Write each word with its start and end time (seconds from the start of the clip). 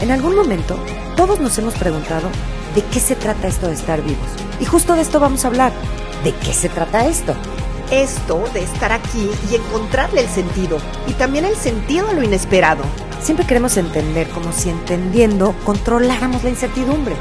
En 0.00 0.12
algún 0.12 0.36
momento, 0.36 0.78
todos 1.16 1.40
nos 1.40 1.58
hemos 1.58 1.74
preguntado 1.74 2.28
de 2.74 2.82
qué 2.84 3.00
se 3.00 3.16
trata 3.16 3.48
esto 3.48 3.66
de 3.66 3.74
estar 3.74 4.00
vivos. 4.00 4.28
Y 4.60 4.64
justo 4.64 4.94
de 4.94 5.02
esto 5.02 5.18
vamos 5.18 5.44
a 5.44 5.48
hablar. 5.48 5.72
¿De 6.22 6.32
qué 6.32 6.52
se 6.52 6.68
trata 6.68 7.06
esto? 7.06 7.34
Esto 7.90 8.44
de 8.54 8.62
estar 8.62 8.92
aquí 8.92 9.28
y 9.50 9.56
encontrarle 9.56 10.20
el 10.20 10.28
sentido. 10.28 10.78
Y 11.08 11.14
también 11.14 11.44
el 11.44 11.56
sentido 11.56 12.08
a 12.08 12.12
lo 12.12 12.22
inesperado. 12.22 12.84
Siempre 13.20 13.44
queremos 13.44 13.76
entender 13.76 14.28
como 14.28 14.52
si 14.52 14.70
entendiendo 14.70 15.52
controláramos 15.64 16.44
la 16.44 16.50
incertidumbre. 16.50 17.16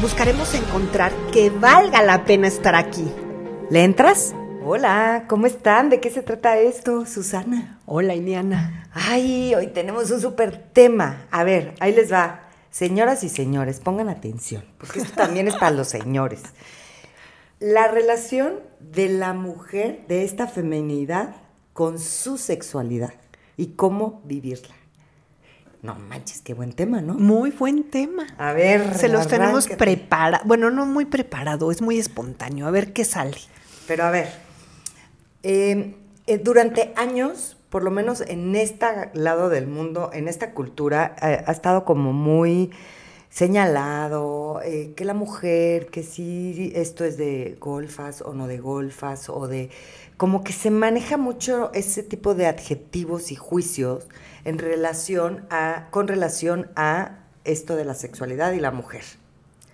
Buscaremos 0.00 0.54
encontrar 0.54 1.12
que 1.32 1.50
valga 1.50 2.00
la 2.02 2.24
pena 2.24 2.46
estar 2.46 2.76
aquí. 2.76 3.10
¿Le 3.70 3.82
entras? 3.82 4.34
Hola, 4.64 5.24
¿cómo 5.26 5.46
están? 5.46 5.90
¿De 5.90 6.00
qué 6.00 6.10
se 6.10 6.22
trata 6.22 6.58
esto, 6.58 7.06
Susana? 7.06 7.80
Hola, 7.86 8.14
Iniana. 8.14 8.83
Ay, 8.94 9.54
hoy 9.56 9.66
tenemos 9.66 10.10
un 10.12 10.20
súper 10.20 10.56
tema. 10.72 11.26
A 11.32 11.42
ver, 11.42 11.74
ahí 11.80 11.92
les 11.92 12.12
va. 12.12 12.42
Señoras 12.70 13.24
y 13.24 13.28
señores, 13.28 13.80
pongan 13.80 14.08
atención, 14.08 14.64
porque 14.78 15.00
esto 15.00 15.14
también 15.16 15.48
es 15.48 15.56
para 15.56 15.72
los 15.72 15.88
señores. 15.88 16.42
La 17.58 17.88
relación 17.88 18.60
de 18.78 19.08
la 19.08 19.32
mujer, 19.32 20.04
de 20.06 20.24
esta 20.24 20.46
feminidad, 20.46 21.34
con 21.72 21.98
su 21.98 22.38
sexualidad 22.38 23.14
y 23.56 23.68
cómo 23.68 24.22
vivirla. 24.24 24.74
No 25.82 25.96
manches, 25.96 26.40
qué 26.40 26.54
buen 26.54 26.72
tema, 26.72 27.00
¿no? 27.00 27.14
Muy 27.14 27.50
buen 27.50 27.90
tema. 27.90 28.26
A 28.38 28.52
ver, 28.52 28.96
Se 28.96 29.08
los 29.08 29.26
tenemos 29.28 29.66
preparados. 29.68 30.46
Bueno, 30.46 30.70
no 30.70 30.86
muy 30.86 31.04
preparado, 31.04 31.70
es 31.70 31.82
muy 31.82 31.98
espontáneo. 31.98 32.66
A 32.66 32.70
ver 32.70 32.92
qué 32.92 33.04
sale. 33.04 33.36
Pero 33.86 34.04
a 34.04 34.10
ver, 34.10 34.32
eh, 35.42 35.94
eh, 36.26 36.38
durante 36.38 36.92
años, 36.96 37.56
por 37.74 37.82
lo 37.82 37.90
menos 37.90 38.20
en 38.20 38.54
este 38.54 38.86
lado 39.14 39.48
del 39.48 39.66
mundo, 39.66 40.10
en 40.12 40.28
esta 40.28 40.52
cultura, 40.52 41.16
eh, 41.20 41.42
ha 41.44 41.50
estado 41.50 41.84
como 41.84 42.12
muy 42.12 42.70
señalado 43.30 44.60
eh, 44.62 44.92
que 44.94 45.04
la 45.04 45.12
mujer, 45.12 45.88
que 45.88 46.04
si 46.04 46.70
esto 46.76 47.04
es 47.04 47.16
de 47.16 47.56
golfas 47.58 48.22
o 48.22 48.32
no 48.32 48.46
de 48.46 48.58
golfas, 48.58 49.28
o 49.28 49.48
de... 49.48 49.70
como 50.16 50.44
que 50.44 50.52
se 50.52 50.70
maneja 50.70 51.16
mucho 51.16 51.72
ese 51.72 52.04
tipo 52.04 52.36
de 52.36 52.46
adjetivos 52.46 53.32
y 53.32 53.34
juicios 53.34 54.06
en 54.44 54.58
relación 54.58 55.44
a, 55.50 55.88
con 55.90 56.06
relación 56.06 56.70
a 56.76 57.24
esto 57.42 57.74
de 57.74 57.84
la 57.84 57.94
sexualidad 57.94 58.52
y 58.52 58.60
la 58.60 58.70
mujer. 58.70 59.02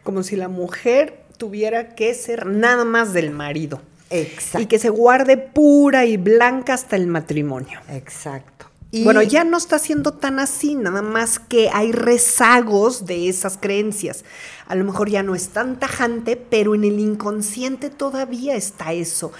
Como 0.05 0.22
si 0.22 0.36
la 0.36 0.48
mujer 0.48 1.27
tuviera 1.36 1.94
que 1.94 2.14
ser 2.14 2.46
nada 2.46 2.86
más 2.86 3.12
del 3.12 3.30
marido. 3.30 3.83
Exacto. 4.11 4.61
Y 4.61 4.66
que 4.66 4.78
se 4.78 4.91
guarde 4.91 5.36
pura 5.39 6.05
y 6.05 6.16
blanca 6.16 6.75
hasta 6.75 6.97
el 6.97 7.06
matrimonio. 7.06 7.80
Exacto. 7.89 8.67
Bueno, 8.92 9.22
ya 9.22 9.44
no 9.44 9.56
está 9.56 9.78
siendo 9.78 10.14
tan 10.14 10.41
así, 10.41 10.75
nada 10.75 11.00
más 11.00 11.39
que 11.39 11.70
hay 11.72 11.92
rezagos 11.92 13.06
de 13.06 13.28
esas 13.28 13.56
creencias. 13.56 14.25
A 14.67 14.75
lo 14.75 14.84
mejor 14.84 15.08
ya 15.08 15.22
no 15.22 15.36
es 15.36 15.50
tan 15.50 15.78
tajante, 15.78 16.36
pero 16.36 16.75
en 16.75 16.83
el 16.83 16.98
inconsciente 16.98 17.89
todavía 17.89 18.56
está 18.56 18.92
eso. 18.92 19.33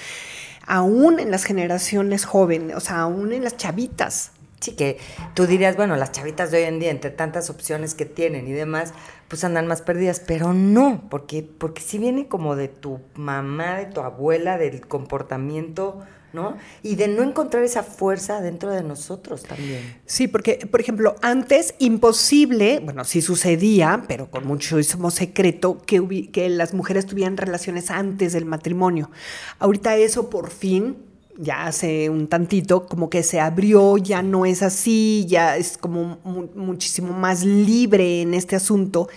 Aún 0.67 1.19
en 1.19 1.33
las 1.33 1.43
generaciones 1.43 2.25
jóvenes, 2.25 2.77
o 2.77 2.81
sea, 2.81 3.01
aún 3.01 3.33
en 3.33 3.43
las 3.43 3.57
chavitas. 3.57 4.31
Sí, 4.61 4.72
que 4.72 4.98
tú 5.34 5.47
dirías, 5.47 5.77
bueno, 5.77 5.97
las 5.97 6.12
chavitas 6.12 6.50
de 6.50 6.58
hoy 6.58 6.64
en 6.64 6.80
día, 6.80 6.91
entre 6.91 7.11
tantas 7.11 7.48
opciones 7.48 7.94
que 7.94 8.05
tienen 8.05 8.47
y 8.47 8.53
demás, 8.53 8.92
pues 9.27 9.42
andan 9.42 9.66
más 9.66 9.80
perdidas, 9.80 10.20
pero 10.20 10.53
no, 10.53 11.06
porque, 11.08 11.42
porque 11.42 11.80
sí 11.80 11.98
viene 11.98 12.28
como 12.28 12.56
de 12.56 12.69
tu 12.69 13.00
mamá, 13.14 13.78
de 13.78 13.86
tu 13.86 14.00
abuela, 14.00 14.58
del 14.58 14.86
comportamiento, 14.86 16.00
¿no? 16.34 16.56
Y 16.83 16.97
de 16.97 17.08
no 17.08 17.22
encontrar 17.22 17.62
esa 17.64 17.83
fuerza 17.83 18.42
dentro 18.42 18.70
de 18.70 18.83
nosotros 18.83 19.44
también. 19.44 19.98
Sí, 20.05 20.28
porque, 20.28 20.66
por 20.70 20.81
ejemplo, 20.81 21.16
antes 21.22 21.75
imposible, 21.78 22.81
bueno, 22.81 23.05
sí 23.05 23.22
sucedía, 23.22 24.05
pero 24.08 24.31
con 24.31 24.47
muchísimo 24.47 25.11
secreto, 25.11 25.78
que, 25.86 26.31
que 26.31 26.50
las 26.50 26.75
mujeres 26.75 27.06
tuvieran 27.06 27.36
relaciones 27.36 27.91
antes 27.91 28.34
del 28.34 28.44
matrimonio. 28.44 29.11
Ahorita 29.58 29.97
eso 29.97 30.28
por 30.28 30.50
fin, 30.50 31.09
ya 31.41 31.67
hace 31.67 32.11
un 32.11 32.27
tantito, 32.28 32.87
como 32.87 33.09
que 33.11 33.23
se 33.23 33.41
abrió, 33.41 33.97
ya 33.99 34.23
no 34.23 34.47
es 34.47 34.62
así, 34.62 35.25
ya 35.28 35.56
es 35.56 35.78
como 35.78 36.19
mu- 36.25 36.49
muchísimo 36.55 37.12
más 37.12 37.45
libre 37.45 38.23
en 38.23 38.34
este 38.34 38.56
asunto, 38.56 39.09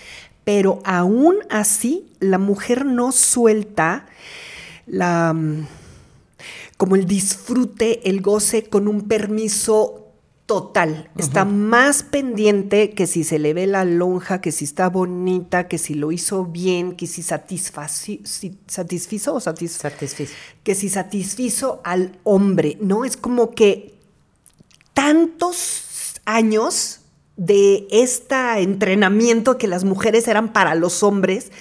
pero 0.44 0.80
aún 0.86 1.36
así 1.50 2.08
la 2.20 2.38
mujer 2.38 2.86
no 2.86 3.12
suelta 3.12 4.06
la... 4.88 5.34
mm, 5.34 5.66
como 6.78 6.96
el 6.96 7.06
disfrute, 7.06 8.10
el 8.10 8.22
goce 8.22 8.64
con 8.66 8.88
un 8.88 9.04
permiso 9.04 10.03
total. 10.46 11.10
Está 11.18 11.46
más 11.46 12.04
pendiente 12.04 12.92
que 12.92 13.08
si 13.08 13.24
se 13.24 13.40
le 13.40 13.54
ve 13.54 13.66
la 13.66 13.86
lonja, 13.86 14.42
que 14.42 14.52
si 14.52 14.66
está 14.66 14.90
bonita, 14.90 15.68
que 15.68 15.78
si 15.78 15.94
lo 15.94 16.12
hizo 16.12 16.46
bien, 16.46 16.96
que 16.96 17.08
si 17.08 17.24
satisfizo 17.24 19.34
o 19.36 19.40
satis- 19.40 19.78
Satisfizo. 19.78 20.34
que 20.64 20.76
si 20.76 20.90
satisfizo 20.90 21.82
al 21.86 22.20
hombre, 22.24 22.78
¿no? 22.82 23.06
Es 23.06 23.16
como 23.18 23.52
que 23.52 23.94
tantos 24.94 26.16
años 26.26 27.00
de 27.36 27.88
este 27.92 28.36
entrenamiento 28.62 29.58
que 29.58 29.68
las 29.68 29.84
mujeres 29.84 30.28
eran 30.28 30.54
para 30.54 30.76
los 30.76 31.02
hombres, 31.04 31.52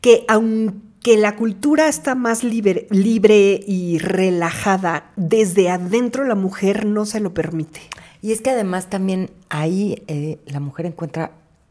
que 0.00 0.24
aunque 0.28 1.16
la 1.16 1.36
cultura 1.36 1.86
está 1.88 2.14
más 2.16 2.42
libre, 2.42 2.86
libre 2.90 3.60
y 3.66 3.98
relajada, 3.98 5.12
desde 5.16 5.70
adentro 5.70 6.24
la 6.24 6.34
mujer 6.34 6.86
no 6.86 7.06
se 7.06 7.20
lo 7.20 7.32
permite. 7.34 7.80
Y 8.26 8.32
es 8.32 8.40
que 8.40 8.50
además 8.50 8.90
también 8.90 9.30
ahí 9.50 10.02
eh, 10.08 10.38
la 10.46 10.58
mujer 10.58 10.84
encuentra 10.84 11.30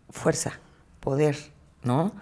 fuerza, 0.09 0.53
poder, 1.01 1.35
¿no? 1.83 2.13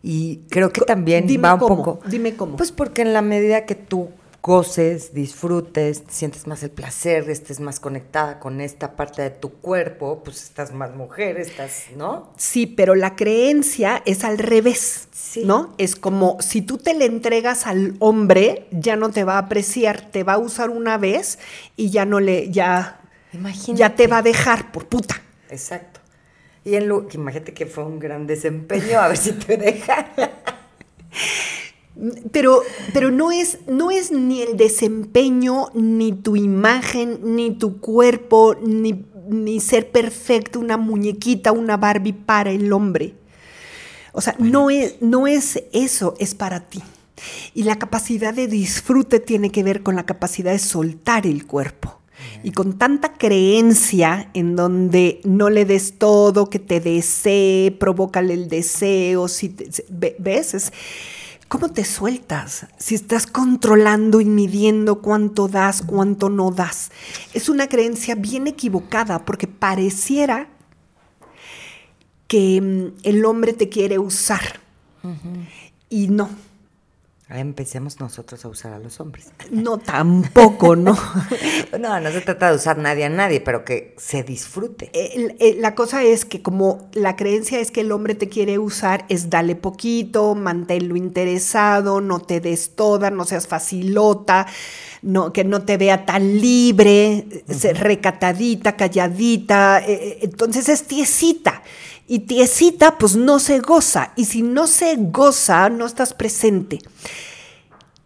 Y 0.00 0.42
creo 0.48 0.72
que 0.72 0.82
también 0.82 1.26
Dime 1.26 1.48
va 1.48 1.54
un 1.54 1.58
cómo, 1.58 1.76
poco. 1.76 2.00
dime 2.08 2.36
cómo. 2.36 2.56
Pues 2.56 2.70
porque 2.70 3.02
en 3.02 3.12
la 3.12 3.20
medida 3.20 3.66
que 3.66 3.74
tú 3.74 4.10
goces, 4.44 5.12
disfrutes, 5.12 6.04
sientes 6.08 6.46
más 6.46 6.62
el 6.62 6.70
placer, 6.70 7.28
estés 7.30 7.58
más 7.58 7.80
conectada 7.80 8.38
con 8.38 8.60
esta 8.60 8.94
parte 8.94 9.22
de 9.22 9.30
tu 9.30 9.50
cuerpo, 9.54 10.22
pues 10.24 10.40
estás 10.44 10.72
más 10.72 10.94
mujer, 10.94 11.40
estás, 11.40 11.86
¿no? 11.96 12.30
Sí, 12.36 12.66
pero 12.68 12.94
la 12.94 13.16
creencia 13.16 14.02
es 14.06 14.22
al 14.22 14.38
revés, 14.38 15.08
Sí. 15.10 15.42
¿no? 15.44 15.74
Es 15.78 15.96
como 15.96 16.36
si 16.40 16.62
tú 16.62 16.78
te 16.78 16.94
le 16.94 17.06
entregas 17.06 17.66
al 17.66 17.96
hombre, 17.98 18.68
ya 18.70 18.94
no 18.94 19.10
te 19.10 19.24
va 19.24 19.34
a 19.34 19.38
apreciar, 19.38 20.00
te 20.12 20.22
va 20.22 20.34
a 20.34 20.38
usar 20.38 20.70
una 20.70 20.96
vez 20.96 21.40
y 21.76 21.90
ya 21.90 22.04
no 22.04 22.20
le, 22.20 22.50
ya, 22.52 22.99
Imagínate. 23.32 23.78
ya 23.78 23.94
te 23.94 24.06
va 24.06 24.18
a 24.18 24.22
dejar 24.22 24.72
por 24.72 24.86
puta. 24.86 25.20
Exacto. 25.48 26.00
Y 26.64 26.74
en 26.74 26.88
lo, 26.88 27.06
imagínate 27.12 27.54
que 27.54 27.66
fue 27.66 27.84
un 27.84 27.98
gran 27.98 28.26
desempeño, 28.26 28.98
a 28.98 29.08
ver 29.08 29.16
si 29.16 29.32
te 29.32 29.56
deja. 29.56 30.10
Pero, 32.32 32.62
pero 32.94 33.10
no, 33.10 33.30
es, 33.30 33.58
no 33.66 33.90
es 33.90 34.10
ni 34.10 34.40
el 34.40 34.56
desempeño, 34.56 35.70
ni 35.74 36.12
tu 36.12 36.34
imagen, 36.34 37.18
ni 37.36 37.50
tu 37.50 37.78
cuerpo, 37.78 38.56
ni, 38.62 39.04
ni 39.28 39.60
ser 39.60 39.90
perfecto, 39.90 40.60
una 40.60 40.78
muñequita, 40.78 41.52
una 41.52 41.76
Barbie 41.76 42.14
para 42.14 42.52
el 42.52 42.72
hombre. 42.72 43.14
O 44.12 44.20
sea, 44.22 44.34
no, 44.38 44.70
es, 44.70 44.96
no 45.02 45.26
es 45.26 45.62
eso, 45.72 46.14
es 46.18 46.34
para 46.34 46.68
ti. 46.68 46.80
Y 47.54 47.64
la 47.64 47.78
capacidad 47.78 48.32
de 48.32 48.46
disfrute 48.46 49.20
tiene 49.20 49.50
que 49.50 49.62
ver 49.62 49.82
con 49.82 49.94
la 49.94 50.06
capacidad 50.06 50.52
de 50.52 50.58
soltar 50.58 51.26
el 51.26 51.46
cuerpo. 51.46 51.99
Y 52.42 52.52
con 52.52 52.78
tanta 52.78 53.12
creencia 53.14 54.30
en 54.34 54.56
donde 54.56 55.20
no 55.24 55.50
le 55.50 55.64
des 55.64 55.98
todo, 55.98 56.48
que 56.48 56.58
te 56.58 56.80
desee, 56.80 57.70
provócale 57.72 58.34
el 58.34 58.48
deseo, 58.48 59.28
si 59.28 59.50
te- 59.50 60.16
¿ves? 60.18 60.54
Es, 60.54 60.72
¿Cómo 61.48 61.68
te 61.70 61.84
sueltas? 61.84 62.66
Si 62.78 62.94
estás 62.94 63.26
controlando 63.26 64.20
y 64.20 64.24
midiendo 64.24 65.00
cuánto 65.02 65.48
das, 65.48 65.82
cuánto 65.82 66.30
no 66.30 66.52
das. 66.52 66.90
Es 67.34 67.48
una 67.48 67.66
creencia 67.68 68.14
bien 68.14 68.46
equivocada 68.46 69.24
porque 69.24 69.48
pareciera 69.48 70.48
que 72.28 72.60
mm, 72.60 73.00
el 73.02 73.24
hombre 73.24 73.52
te 73.52 73.68
quiere 73.68 73.98
usar. 73.98 74.60
Y 75.88 76.08
no, 76.08 76.28
Empecemos 77.32 78.00
nosotros 78.00 78.44
a 78.44 78.48
usar 78.48 78.72
a 78.72 78.78
los 78.80 78.98
hombres. 79.00 79.26
no 79.50 79.78
tampoco, 79.78 80.76
¿no? 80.76 80.96
No, 81.78 82.00
no 82.00 82.10
se 82.10 82.20
trata 82.20 82.50
de 82.50 82.56
usar 82.56 82.78
nadie 82.78 83.04
a 83.04 83.08
nadie, 83.08 83.40
pero 83.40 83.64
que 83.64 83.94
se 83.96 84.24
disfrute. 84.24 84.90
El- 84.92 85.36
el- 85.38 85.62
la 85.62 85.74
cosa 85.76 86.02
es 86.02 86.24
que 86.24 86.42
como 86.42 86.90
la 86.92 87.14
creencia 87.14 87.60
es 87.60 87.70
que 87.70 87.82
el 87.82 87.92
hombre 87.92 88.16
te 88.16 88.28
quiere 88.28 88.58
usar, 88.58 89.04
es 89.08 89.30
dale 89.30 89.54
poquito, 89.54 90.34
manténlo 90.34 90.96
interesado, 90.96 92.00
no 92.00 92.18
te 92.18 92.40
des 92.40 92.74
toda, 92.74 93.10
no 93.10 93.24
seas 93.24 93.46
facilota, 93.46 94.46
no, 95.02 95.32
que 95.32 95.44
no 95.44 95.62
te 95.62 95.76
vea 95.76 96.04
tan 96.04 96.40
libre, 96.40 97.44
ser 97.48 97.78
recatadita, 97.78 98.76
calladita. 98.76 99.78
eh, 99.86 99.92
eh, 99.92 100.18
entonces 100.22 100.68
es 100.68 100.84
tiesita. 100.84 101.62
Y 102.12 102.18
tiesita, 102.18 102.98
pues 102.98 103.14
no 103.14 103.38
se 103.38 103.60
goza. 103.60 104.12
Y 104.16 104.24
si 104.24 104.42
no 104.42 104.66
se 104.66 104.96
goza, 104.98 105.70
no 105.70 105.86
estás 105.86 106.12
presente. 106.12 106.80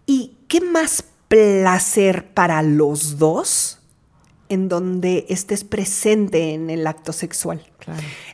¿Y 0.05 0.37
qué 0.47 0.61
más 0.61 1.05
placer 1.29 2.27
para 2.35 2.61
los 2.61 3.17
dos 3.17 3.79
en 4.51 4.69
donde 4.69 5.25
estés 5.31 5.65
presente 5.65 6.53
en 6.53 6.69
el 6.69 6.87
acto 6.87 7.15
sexual. 7.15 7.67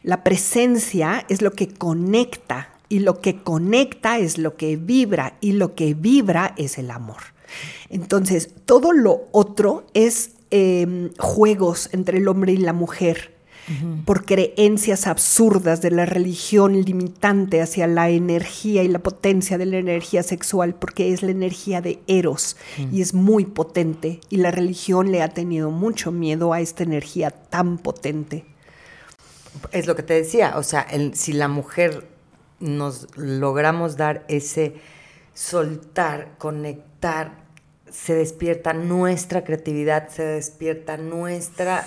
La 0.03 0.25
presencia 0.25 1.25
es 1.29 1.41
lo 1.41 1.53
que 1.53 1.69
conecta 1.69 2.75
y 2.89 2.99
lo 2.99 3.21
que 3.21 3.41
conecta 3.43 4.19
es 4.19 4.39
lo 4.39 4.57
que 4.57 4.77
vibra 4.77 5.37
y 5.41 5.53
lo 5.53 5.77
que 5.77 5.95
vibra 5.95 6.53
es 6.57 6.79
el 6.79 6.91
amor. 6.91 7.23
Entonces, 7.91 8.51
todo 8.67 8.93
lo 8.93 9.29
otro 9.31 9.87
es 9.95 10.33
em, 10.51 11.13
juegos 11.17 11.91
entre 11.93 12.19
el 12.19 12.27
hombre 12.27 12.55
y 12.55 12.57
la 12.57 12.73
mujer 12.73 13.40
por 14.05 14.25
creencias 14.25 15.07
absurdas 15.07 15.81
de 15.81 15.91
la 15.91 16.07
religión 16.07 16.81
limitante 16.83 17.63
hacia 17.63 17.87
la 17.87 18.11
energía 18.11 18.83
y 18.83 18.89
la 18.89 18.99
potencia 18.99 19.59
de 19.59 19.67
la 19.67 19.79
energía 19.79 20.23
sexual, 20.23 20.75
porque 20.75 21.13
es 21.13 21.23
la 21.23 21.31
energía 21.31 21.81
de 21.81 22.01
Eros 22.07 22.57
y 22.93 23.01
es 23.01 23.15
muy 23.15 23.45
potente 23.45 24.21
y 24.29 24.39
la 24.39 24.51
religión 24.51 25.13
le 25.13 25.23
ha 25.23 25.29
tenido 25.29 25.71
mucho 25.71 26.11
miedo 26.11 26.53
a 26.53 26.61
esta 26.61 26.83
energía 26.83 27.31
tan 27.31 27.79
potente. 27.79 28.45
Es 29.73 29.87
lo 29.87 29.97
que 29.97 30.03
te 30.03 30.15
decía, 30.15 30.55
o 30.57 30.63
sea, 30.63 30.87
si 31.13 31.33
la 31.33 31.49
mujer 31.49 32.07
nos 32.61 33.09
logramos 33.17 33.97
dar 33.97 34.25
ese 34.29 34.75
soltar, 35.35 36.33
conectar, 36.39 37.33
se 37.91 38.15
despierta 38.15 38.73
nuestra 38.73 39.43
creatividad, 39.43 40.09
se 40.09 40.23
despierta 40.23 40.97
nuestra 40.97 41.87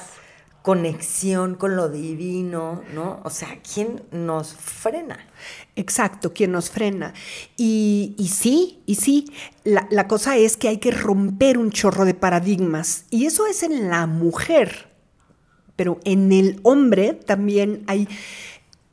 conexión 0.64 1.56
con 1.56 1.76
lo 1.76 1.90
divino, 1.90 2.82
¿no? 2.96 3.20
O 3.26 3.30
sea, 3.30 3.60
¿quién 3.62 4.02
nos 4.12 4.56
frena? 4.56 5.20
Exacto, 5.76 6.34
¿quién 6.34 6.54
nos 6.54 6.72
frena? 6.72 7.14
Y, 7.58 8.16
sí, 8.32 8.82
y 8.86 8.96
sí, 8.96 9.26
la, 9.66 9.86
la, 9.92 10.08
cosa 10.08 10.38
es 10.38 10.56
que 10.56 10.70
hay 10.70 10.78
que 10.78 10.92
romper 10.92 11.58
un 11.58 11.70
chorro 11.70 12.06
de 12.06 12.14
paradigmas. 12.14 13.04
Y 13.10 13.26
eso 13.26 13.46
es 13.46 13.62
en 13.62 13.90
la 13.90 14.08
mujer. 14.08 14.88
Pero 15.76 16.00
en 16.06 16.32
el 16.32 16.62
hombre 16.64 17.14
también 17.14 17.84
hay 17.88 18.08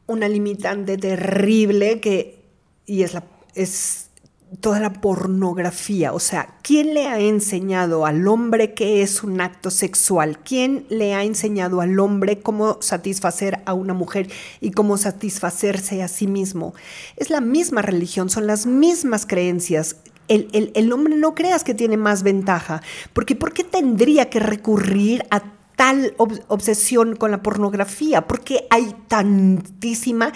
una 0.08 0.28
limitante 0.28 0.96
terrible 0.98 2.00
que, 2.00 2.42
y 2.84 3.04
es 3.04 3.14
la, 3.14 3.22
es 3.54 4.09
toda 4.58 4.80
la 4.80 4.92
pornografía. 4.92 6.12
O 6.12 6.18
sea, 6.18 6.56
¿quién 6.62 6.94
le 6.94 7.06
ha 7.06 7.20
enseñado 7.20 8.06
al 8.06 8.26
hombre 8.26 8.74
qué 8.74 9.02
es 9.02 9.22
un 9.22 9.40
acto 9.40 9.70
sexual? 9.70 10.38
¿Quién 10.38 10.86
le 10.88 11.14
ha 11.14 11.22
enseñado 11.22 11.80
al 11.80 11.98
hombre 12.00 12.40
cómo 12.40 12.78
satisfacer 12.80 13.60
a 13.64 13.74
una 13.74 13.94
mujer 13.94 14.28
y 14.60 14.72
cómo 14.72 14.96
satisfacerse 14.96 16.02
a 16.02 16.08
sí 16.08 16.26
mismo? 16.26 16.74
Es 17.16 17.30
la 17.30 17.40
misma 17.40 17.82
religión, 17.82 18.28
son 18.28 18.46
las 18.46 18.66
mismas 18.66 19.26
creencias. 19.26 19.96
El, 20.28 20.92
hombre 20.92 21.16
no 21.16 21.34
creas 21.34 21.64
que 21.64 21.74
tiene 21.74 21.96
más 21.96 22.22
ventaja, 22.22 22.82
porque 23.12 23.34
¿por 23.34 23.52
qué 23.52 23.64
tendría 23.64 24.30
que 24.30 24.38
recurrir 24.38 25.24
a 25.30 25.42
tal 25.74 26.14
obsesión 26.16 27.16
con 27.16 27.32
la 27.32 27.42
pornografía? 27.42 28.26
Porque 28.26 28.66
hay 28.70 28.94
tantísima... 29.08 30.32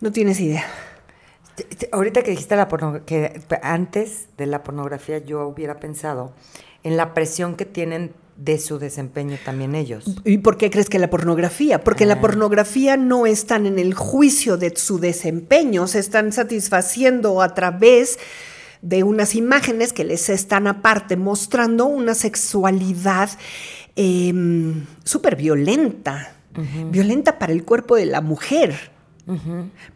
No 0.00 0.12
tienes 0.12 0.40
idea. 0.40 0.64
Ahorita 1.92 2.22
que 2.22 2.30
dijiste 2.30 2.56
la 2.56 2.68
que 3.04 3.42
antes 3.62 4.28
de 4.36 4.46
la 4.46 4.62
pornografía 4.62 5.18
yo 5.18 5.46
hubiera 5.46 5.78
pensado 5.78 6.32
en 6.82 6.96
la 6.96 7.14
presión 7.14 7.56
que 7.56 7.66
tienen 7.66 8.12
de 8.40 8.58
su 8.58 8.78
desempeño 8.78 9.36
también 9.44 9.74
ellos. 9.74 10.04
¿Y 10.24 10.38
por 10.38 10.56
qué 10.56 10.70
crees 10.70 10.88
que 10.88 10.98
la 10.98 11.10
pornografía? 11.10 11.84
Porque 11.84 12.06
la 12.06 12.14
ah. 12.14 12.20
pornografía 12.20 12.96
no 12.96 13.26
están 13.26 13.66
en 13.66 13.78
el 13.78 13.92
juicio 13.92 14.56
de 14.56 14.74
su 14.76 14.98
desempeño, 14.98 15.86
se 15.86 15.98
están 15.98 16.32
satisfaciendo 16.32 17.42
a 17.42 17.54
través 17.54 18.18
de 18.80 19.02
unas 19.02 19.34
imágenes 19.34 19.92
que 19.92 20.04
les 20.04 20.30
están 20.30 20.66
aparte 20.66 21.18
mostrando 21.18 21.84
una 21.84 22.14
sexualidad 22.14 23.28
em, 23.94 24.86
súper 25.04 25.36
violenta, 25.36 26.34
violenta 26.90 27.38
para 27.38 27.52
el 27.52 27.64
cuerpo 27.64 27.96
de 27.96 28.06
la 28.06 28.22
mujer. 28.22 28.90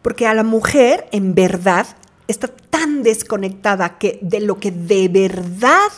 Porque 0.01 0.27
a 0.27 0.33
la 0.33 0.43
mujer, 0.43 1.07
en 1.11 1.35
verdad, 1.35 1.87
está 2.27 2.47
tan 2.47 3.03
desconectada 3.03 3.97
que 3.97 4.19
de 4.21 4.39
lo 4.39 4.59
que 4.59 4.71
de 4.71 5.07
verdad 5.07 5.91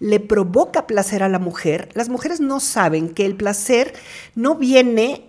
le 0.00 0.20
provoca 0.20 0.86
placer 0.86 1.22
a 1.22 1.28
la 1.28 1.38
mujer, 1.38 1.88
las 1.94 2.08
mujeres 2.08 2.40
no 2.40 2.60
saben 2.60 3.10
que 3.10 3.24
el 3.24 3.36
placer 3.36 3.94
no 4.34 4.56
viene 4.56 5.24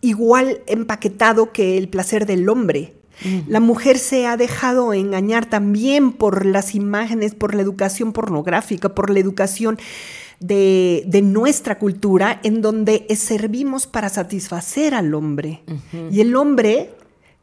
igual 0.00 0.62
empaquetado 0.66 1.52
que 1.52 1.78
el 1.78 1.88
placer 1.88 2.26
del 2.26 2.48
hombre. 2.48 2.94
La 3.48 3.60
mujer 3.60 3.98
se 3.98 4.26
ha 4.26 4.38
dejado 4.38 4.94
engañar 4.94 5.44
también 5.44 6.12
por 6.12 6.46
las 6.46 6.74
imágenes, 6.74 7.34
por 7.34 7.54
la 7.54 7.60
educación 7.60 8.14
pornográfica, 8.14 8.94
por 8.94 9.10
la 9.10 9.20
educación 9.20 9.78
de, 10.40 11.20
nuestra 11.22 11.78
cultura 11.78 12.40
en 12.42 12.62
donde 12.62 13.06
servimos 13.14 13.86
para 13.86 14.08
satisfacer 14.08 14.94
al 14.94 15.14
hombre. 15.14 15.62
Y 16.10 16.20
el 16.20 16.34
hombre 16.34 16.90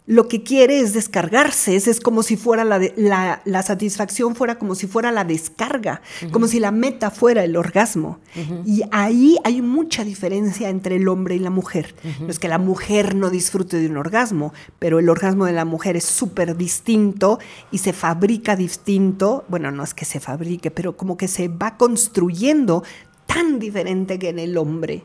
lo 0.08 0.30
que 0.30 0.42
quiere 0.42 0.80
es 0.80 0.94
descargarse, 0.94 1.76
es, 1.76 2.00
como 2.00 2.24
si 2.24 2.38
fuera 2.38 2.64
la, 2.64 3.42
la, 3.44 3.62
satisfacción 3.62 4.36
fuera 4.36 4.58
como 4.58 4.74
si 4.74 4.88
fuera 4.88 5.12
la 5.12 5.26
descarga, 5.26 6.02
como 6.32 6.48
si 6.48 6.62
la 6.62 6.72
meta 6.72 7.12
fuera 7.12 7.44
el 7.44 7.58
orgasmo. 7.58 8.20
Y 8.66 8.84
ahí 8.92 9.38
hay 9.44 9.62
mucha 9.62 10.06
diferencia 10.06 10.70
entre 10.70 10.96
el 10.96 11.10
hombre 11.10 11.36
y 11.36 11.40
la 11.40 11.50
mujer. 11.50 11.94
No 12.22 12.30
es 12.30 12.40
que 12.40 12.48
la 12.48 12.58
mujer 12.58 13.16
no 13.16 13.30
disfrute 13.30 13.78
de 13.78 13.88
un 13.88 13.98
orgasmo, 13.98 14.54
pero 14.80 15.00
el 15.00 15.10
orgasmo 15.10 15.46
de 15.46 15.52
la 15.52 15.66
mujer 15.66 15.98
es 15.98 16.06
súper 16.06 16.56
distinto 16.56 17.38
y 17.70 17.80
se 17.80 17.92
fabrica 17.92 18.56
distinto. 18.56 19.44
Bueno, 19.50 19.72
no 19.72 19.84
es 19.84 19.94
que 19.94 20.06
se 20.06 20.22
fabrique, 20.22 20.72
pero 20.72 20.96
como 20.96 21.18
que 21.18 21.28
se 21.28 21.50
va 21.50 21.76
construyendo 21.76 22.82
tan 23.26 23.60
diferente 23.60 24.18
que 24.18 24.30
en 24.30 24.40
el 24.40 24.58
hombre. 24.58 25.04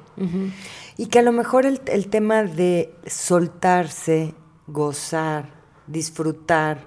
Y 0.96 1.06
que 1.06 1.18
a 1.18 1.22
lo 1.22 1.32
mejor 1.32 1.66
el, 1.66 1.80
el 1.86 2.06
tema 2.06 2.44
de 2.44 2.94
soltarse 3.04 4.34
gozar, 4.66 5.50
disfrutar, 5.86 6.86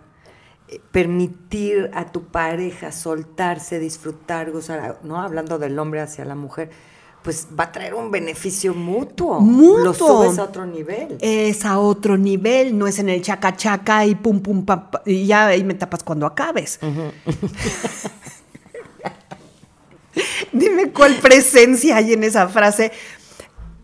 eh, 0.67 0.79
permitir 0.91 1.91
a 1.93 2.11
tu 2.11 2.23
pareja 2.25 2.91
soltarse, 2.91 3.79
disfrutar, 3.79 4.51
gozar, 4.51 4.99
¿no? 5.03 5.21
Hablando 5.21 5.59
del 5.59 5.77
hombre 5.77 6.01
hacia 6.01 6.25
la 6.25 6.35
mujer, 6.35 6.71
pues 7.25 7.47
va 7.59 7.65
a 7.65 7.71
traer 7.71 7.95
un 7.95 8.11
beneficio 8.11 8.75
mutuo. 8.75 9.39
Mutuo. 9.39 9.83
Lo 9.83 9.93
subes 9.93 10.37
a 10.37 10.43
otro 10.43 10.65
nivel. 10.67 11.17
Es 11.21 11.65
a 11.65 11.79
otro 11.79 12.17
nivel, 12.17 12.77
no 12.77 12.85
es 12.85 12.99
en 12.99 13.09
el 13.09 13.23
chaca 13.23 13.55
chaca 13.55 14.05
y 14.05 14.13
pum 14.13 14.41
pum 14.41 14.63
pam, 14.63 14.89
y 15.05 15.25
ya 15.25 15.47
ahí 15.47 15.63
me 15.63 15.73
tapas 15.73 16.03
cuando 16.03 16.27
acabes. 16.27 16.79
Dime 20.51 20.91
cuál 20.91 21.15
presencia 21.15 21.97
hay 21.97 22.13
en 22.13 22.23
esa 22.23 22.47
frase. 22.47 22.91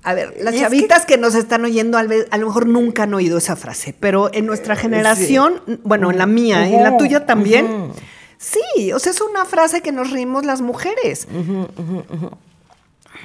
A 0.04 0.14
ver, 0.14 0.36
las 0.42 0.56
chavitas 0.56 1.06
que... 1.06 1.18
nos 1.18 1.36
están 1.36 1.64
oyendo, 1.64 1.98
a 1.98 2.04
lo 2.04 2.46
mejor 2.46 2.68
nunca 2.68 3.04
han 3.04 3.14
oído 3.14 3.38
esa 3.38 3.56
frase, 3.56 3.96
pero 4.00 4.34
en 4.34 4.46
nuestra 4.46 4.76
generación, 4.76 5.62
bueno, 5.84 6.10
en 6.12 6.18
la 6.18 6.26
mía 6.26 6.68
y 6.68 6.76
en 6.76 6.84
la 6.84 6.98
tuya 6.98 7.26
también, 7.26 7.92
sí, 8.38 8.92
o 8.94 9.00
sea, 9.00 9.12
es 9.12 9.22
una 9.22 9.46
frase 9.46 9.82
que 9.82 9.92
nos 9.92 10.12
reímos 10.12 10.46
las 10.46 10.62
mujeres. 10.62 11.28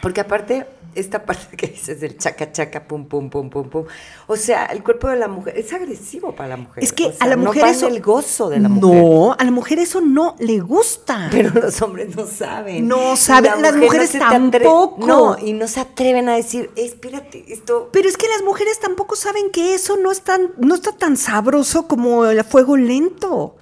Porque 0.03 0.21
aparte, 0.21 0.67
esta 0.97 1.25
parte 1.25 1.57
que 1.57 1.69
dices 1.69 2.01
del 2.01 2.17
chaca 2.17 2.51
chaca, 2.51 2.87
pum, 2.87 3.07
pum, 3.07 3.31
pum, 3.31 3.51
pum, 3.51 3.69
pum. 3.69 3.85
O 4.27 4.37
sea, 4.37 4.67
el 4.67 4.83
cuerpo 4.83 5.09
de 5.09 5.17
la 5.17 5.29
mujer 5.29 5.57
es 5.57 5.73
agresivo 5.73 6.35
para 6.35 6.51
la 6.51 6.57
mujer. 6.57 6.83
Es 6.83 6.93
que 6.93 7.15
a 7.21 7.27
la 7.27 7.37
mujer 7.37 7.63
no 7.63 7.71
eso. 7.71 7.89
el 7.89 8.01
gozo 8.01 8.49
de 8.49 8.61
la 8.61 8.69
mujer. 8.69 9.03
No, 9.03 9.37
a 9.39 9.45
la 9.45 9.51
mujer 9.51 9.79
eso 9.79 10.01
no 10.01 10.35
le 10.39 10.59
gusta. 10.61 11.29
Pero 11.31 11.51
los 11.51 11.81
hombres 11.83 12.17
no 12.17 12.27
saben. 12.27 12.89
No 12.89 13.17
saben, 13.17 13.63
las 13.63 13.77
mujeres 13.77 14.13
tampoco. 14.13 15.07
No, 15.07 15.37
y 15.39 15.53
no 15.53 15.69
se 15.69 15.81
atreven 15.81 16.29
a 16.29 16.37
decir, 16.37 16.71
espérate, 16.77 17.45
esto. 17.49 17.91
Pero 17.93 18.09
es 18.09 18.17
que 18.17 18.29
las 18.29 18.43
mujeres 18.43 18.81
tampoco 18.81 19.17
saben 19.17 19.51
que 19.51 19.75
eso 19.75 19.97
no, 19.97 20.11
es 20.11 20.23
tan, 20.23 20.53
no 20.59 20.75
está 20.75 20.93
tan 20.93 21.17
sabroso 21.17 21.87
como 21.87 22.25
el 22.27 22.43
fuego 22.45 22.77
lento. 22.77 23.57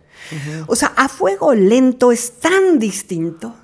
O 0.67 0.75
sea, 0.75 0.93
a 0.97 1.09
fuego 1.09 1.55
lento 1.55 2.11
es 2.11 2.41
tan 2.41 2.79
distinto 2.79 3.55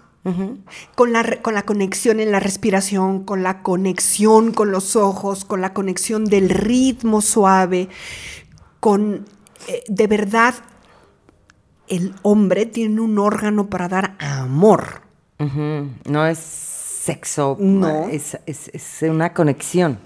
con, 0.95 1.13
la, 1.13 1.41
con 1.43 1.55
la 1.55 1.63
conexión 1.63 2.21
en 2.21 2.33
la 2.33 2.41
respiración, 2.41 3.25
con 3.25 3.43
la 3.43 3.63
conexión 3.63 4.53
con 4.53 4.71
los 4.71 4.97
ojos, 4.97 5.45
con 5.45 5.61
la 5.61 5.73
conexión 5.73 6.25
del 6.25 6.49
ritmo 6.49 7.21
suave, 7.21 7.89
con 8.81 9.27
eh, 9.69 9.83
de 9.89 10.07
verdad 10.07 10.55
el 11.89 12.15
hombre 12.23 12.67
tiene 12.67 13.01
un 13.01 13.19
órgano 13.19 13.69
para 13.69 13.89
dar 13.89 14.17
amor. 14.19 15.03
No 15.39 16.27
es 16.27 16.39
sexo, 16.39 17.57
no. 17.59 18.09
Es, 18.09 18.39
es, 18.47 19.03
una 19.03 19.33
conexión. 19.33 19.99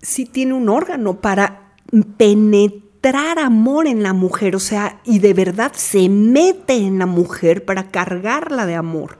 Sí 0.00 0.26
tiene 0.26 0.54
un 0.54 0.68
órgano 0.68 1.20
para 1.20 1.74
penetrar 2.16 2.91
entrar 3.02 3.40
amor 3.40 3.88
en 3.88 4.04
la 4.04 4.12
mujer, 4.12 4.54
o 4.54 4.60
sea, 4.60 5.00
y 5.04 5.18
de 5.18 5.34
verdad 5.34 5.72
se 5.74 6.08
mete 6.08 6.74
en 6.74 7.00
la 7.00 7.06
mujer 7.06 7.64
para 7.64 7.90
cargarla 7.90 8.64
de 8.64 8.76
amor. 8.76 9.18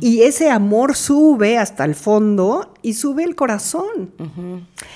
Y 0.00 0.22
ese 0.22 0.50
amor 0.50 0.96
sube 0.96 1.58
hasta 1.58 1.84
el 1.84 1.94
fondo 1.94 2.72
y 2.80 2.94
sube 2.94 3.24
el 3.24 3.34
corazón. 3.34 4.12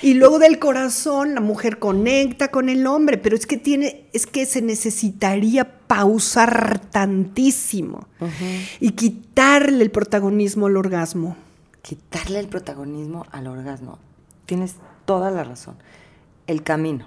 Y 0.01 0.15
luego 0.15 0.39
del 0.39 0.57
corazón 0.57 1.35
la 1.35 1.41
mujer 1.41 1.77
conecta 1.77 2.47
con 2.47 2.69
el 2.69 2.87
hombre, 2.87 3.19
pero 3.19 3.35
es 3.35 3.45
que 3.45 3.57
tiene, 3.57 4.07
es 4.13 4.25
que 4.25 4.47
se 4.47 4.63
necesitaría 4.63 5.85
pausar 5.85 6.79
tantísimo 6.79 8.07
y 8.79 8.91
quitarle 8.91 9.83
el 9.83 9.91
protagonismo 9.91 10.65
al 10.65 10.77
orgasmo. 10.77 11.37
quitarle 11.83 12.39
el 12.39 12.47
protagonismo 12.47 13.27
al 13.31 13.45
orgasmo. 13.45 13.99
Tienes 14.47 14.77
toda 15.05 15.29
la 15.29 15.43
razón. 15.43 15.75
El 16.47 16.63
camino, 16.63 17.05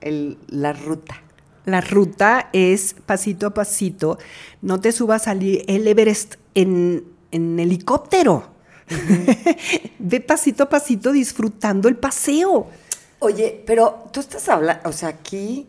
el, 0.00 0.38
la 0.48 0.72
ruta. 0.72 1.22
La 1.64 1.80
ruta 1.80 2.48
es 2.52 2.94
pasito 3.06 3.46
a 3.46 3.54
pasito. 3.54 4.18
No 4.62 4.80
te 4.80 4.92
subas 4.92 5.28
al 5.28 5.42
el 5.42 5.86
Everest 5.86 6.36
en, 6.54 7.04
en 7.30 7.58
helicóptero. 7.60 8.48
Ve 9.98 10.20
pasito 10.20 10.64
a 10.64 10.68
pasito 10.68 11.12
disfrutando 11.12 11.88
el 11.88 11.96
paseo. 11.96 12.68
Oye, 13.18 13.62
pero 13.66 14.08
tú 14.12 14.20
estás 14.20 14.48
hablando, 14.48 14.88
o 14.88 14.92
sea, 14.92 15.10
aquí 15.10 15.68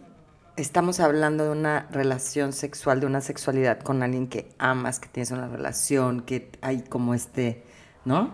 estamos 0.55 0.99
hablando 0.99 1.45
de 1.45 1.49
una 1.49 1.87
relación 1.91 2.53
sexual, 2.53 2.99
de 2.99 3.07
una 3.07 3.21
sexualidad 3.21 3.79
con 3.79 4.03
alguien 4.03 4.27
que 4.27 4.49
amas, 4.59 4.99
que 4.99 5.09
tienes 5.09 5.31
una 5.31 5.47
relación, 5.47 6.21
que 6.21 6.51
hay 6.61 6.81
como 6.81 7.13
este, 7.13 7.63
¿no? 8.05 8.33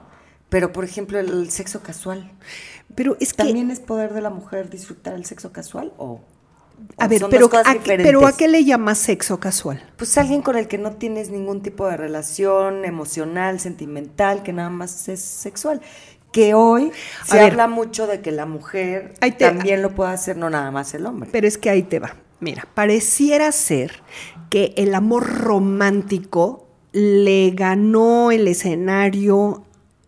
Pero, 0.49 0.71
por 0.71 0.85
ejemplo, 0.85 1.19
el 1.19 1.49
sexo 1.51 1.81
casual. 1.81 2.31
Pero 2.93 3.17
es 3.19 3.35
¿También 3.35 3.71
es 3.71 3.79
poder 3.79 4.13
de 4.13 4.21
la 4.21 4.29
mujer 4.29 4.69
disfrutar 4.69 5.13
el 5.13 5.25
sexo 5.25 5.51
casual 5.51 5.93
o...? 5.97 6.21
A 6.97 7.07
ver, 7.07 7.23
pero 7.29 7.49
a, 7.53 7.77
pero 7.85 8.27
¿a 8.27 8.35
qué 8.35 8.49
le 8.49 8.65
llamas 8.65 8.97
sexo 8.97 9.39
casual? 9.39 9.81
Pues 9.95 10.17
alguien 10.17 10.41
con 10.41 10.57
el 10.57 10.67
que 10.67 10.77
no 10.77 10.91
tienes 10.97 11.29
ningún 11.29 11.61
tipo 11.61 11.87
de 11.87 11.95
relación 11.95 12.83
emocional, 12.83 13.61
sentimental, 13.61 14.43
que 14.43 14.51
nada 14.51 14.69
más 14.69 15.07
es 15.07 15.21
sexual 15.21 15.81
que 16.35 16.53
hoy 16.53 16.91
se 17.23 17.39
habla 17.39 17.69
mucho 17.69 18.07
de 18.07 18.19
que 18.19 18.33
la 18.33 18.45
mujer 18.45 19.13
también 19.39 19.81
lo 19.81 19.95
puede 19.95 20.11
hacer, 20.11 20.35
no 20.35 20.49
nada 20.49 20.69
más 20.69 20.93
el 20.93 21.05
hombre. 21.05 21.29
Pero 21.31 21.47
es 21.47 21.57
que 21.57 21.69
ahí 21.69 21.83
te 21.83 21.99
va. 21.99 22.17
Mira, 22.41 22.67
pareciera 22.73 23.53
ser 23.53 24.03
que 24.49 24.73
el 24.75 24.93
amor 24.95 25.25
romántico 25.25 26.67
le 26.91 27.51
ganó 27.51 28.31
el 28.31 28.49
escenario 28.49 29.64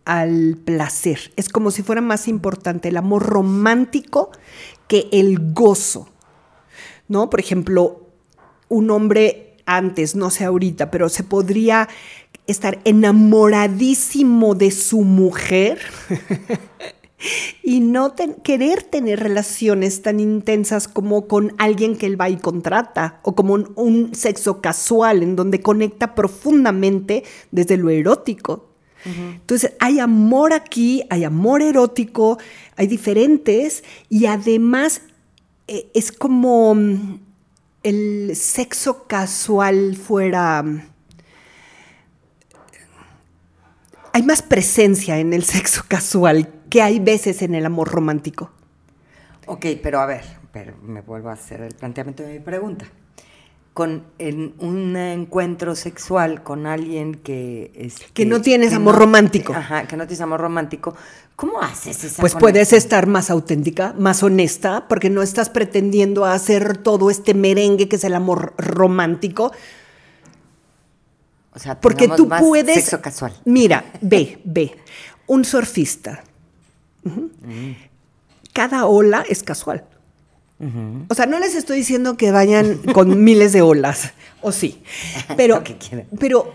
al 0.08 0.58
placer. 0.64 1.32
Es 1.36 1.50
como 1.50 1.70
si 1.70 1.84
fuera 1.84 2.02
más 2.02 2.30
importante 2.30 2.88
el 2.88 2.98
amor 2.98 3.24
romántico 3.24 4.32
que 4.88 5.10
el 5.12 5.54
gozo. 5.54 6.08
¿No? 7.10 7.30
Por 7.30 7.42
ejemplo, 7.42 8.08
un 8.70 8.90
hombre 8.90 9.58
antes, 9.66 10.16
no 10.16 10.30
sé 10.30 10.46
ahorita, 10.46 10.92
pero 10.92 11.10
se 11.10 11.24
podría 11.24 11.90
estar 12.48 12.80
enamoradísimo 12.86 14.56
de 14.56 14.72
su 14.72 15.02
mujer 15.02 15.80
y 17.64 17.82
no 17.82 18.16
querer 18.44 18.84
tener 18.84 19.20
relaciones 19.20 20.02
tan 20.02 20.22
intensas 20.22 20.88
como 20.88 21.28
con 21.28 21.54
alguien 21.58 21.98
que 21.98 22.06
él 22.06 22.20
va 22.20 22.30
y 22.30 22.38
contrata 22.38 23.20
o 23.24 23.36
como 23.36 23.56
un, 23.56 24.16
sexo 24.16 24.62
casual 24.62 25.22
en 25.22 25.36
donde 25.36 25.62
conecta 25.62 26.16
profundamente 26.16 27.24
desde 27.52 27.76
lo 27.76 27.90
erótico. 27.90 28.67
Entonces 29.08 29.74
hay 29.80 30.00
amor 30.00 30.54
aquí, 30.54 31.04
hay 31.10 31.24
amor 31.24 31.62
erótico, 31.62 32.38
hay 32.76 32.88
diferentes 32.88 33.84
y 34.10 34.26
además 34.26 35.02
eh, 35.68 35.90
es 35.94 36.12
como 36.12 36.76
mm, 36.76 37.20
el 37.84 38.36
sexo 38.36 39.08
casual 39.08 39.96
fuera 39.96 40.62
mm, 40.64 40.82
hay 44.18 44.24
más 44.24 44.42
presencia 44.42 45.20
en 45.20 45.32
el 45.32 45.44
sexo 45.56 45.84
casual 45.88 46.50
que 46.70 46.82
hay 46.82 47.00
veces 47.00 47.44
en 47.44 47.54
el 47.54 47.66
amor 47.66 47.90
romántico. 47.90 48.52
Ok, 49.46 49.66
pero 49.82 50.00
a 50.00 50.08
ver, 50.08 50.24
pero 50.52 50.76
me 50.82 51.02
vuelvo 51.02 51.30
a 51.30 51.34
hacer 51.34 51.62
el 51.62 51.76
planteamiento 51.76 52.24
de 52.24 52.34
mi 52.34 52.40
pregunta. 52.40 52.88
Con 53.78 54.06
un 54.58 54.96
encuentro 54.96 55.76
sexual 55.76 56.42
con 56.42 56.66
alguien 56.66 57.14
que... 57.14 57.70
Este, 57.76 58.08
que 58.12 58.26
no 58.26 58.42
tienes 58.42 58.74
amor 58.74 58.96
romántico. 58.96 59.54
Ajá, 59.54 59.88
que 59.88 59.96
no 59.96 60.08
tienes 60.08 60.22
amor 60.22 60.42
romántico. 60.42 60.96
¿Cómo 61.36 61.62
haces 61.62 62.04
esa 62.04 62.20
Pues 62.20 62.34
puedes 62.34 62.74
estar 62.74 63.06
más 63.06 63.30
auténtica, 63.30 63.94
más 63.96 64.24
honesta, 64.24 64.88
porque 64.88 65.12
no 65.12 65.22
estás 65.22 65.52
pretendiendo 65.52 66.26
hacer 66.26 66.78
todo 66.78 67.12
este 67.12 67.36
merengue 67.36 67.88
que 67.88 67.98
es 67.98 68.04
el 68.04 68.16
amor 68.16 68.56
romántico, 68.58 69.52
o 71.54 71.60
sea, 71.60 71.80
porque 71.80 72.08
tú 72.08 72.28
puedes. 72.28 72.74
Sexo 72.74 73.00
casual. 73.00 73.34
Mira, 73.46 73.86
ve, 74.02 74.42
ve. 74.44 74.76
Un 75.28 75.46
surfista. 75.46 76.24
Mm. 77.04 77.74
Cada 78.54 78.88
ola 78.88 79.24
es 79.30 79.44
casual. 79.44 79.86
O 80.60 81.14
sea, 81.14 81.28
no 81.28 81.40
les 81.40 81.56
estoy 81.56 81.78
diciendo 81.78 82.18
que 82.18 82.32
vayan 82.32 82.78
con 82.94 83.24
miles 83.24 83.54
de 83.54 83.62
olas, 83.62 84.14
o 84.42 84.52
sí. 84.52 84.82
Pero, 85.36 85.64
pero 86.20 86.54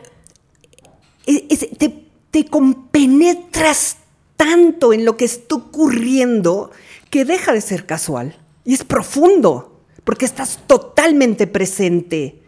te, 1.78 2.04
te 2.30 2.44
compenetras 2.46 3.98
tanto 4.36 4.92
en 4.92 5.04
lo 5.04 5.16
que 5.16 5.24
está 5.24 5.54
ocurriendo 5.54 6.72
que 7.10 7.24
deja 7.24 7.52
de 7.52 7.60
ser 7.60 7.86
casual. 7.86 8.36
Y 8.64 8.74
es 8.74 8.84
profundo, 8.84 9.80
porque 10.04 10.24
estás 10.24 10.60
totalmente 10.66 11.46
presente 11.46 12.42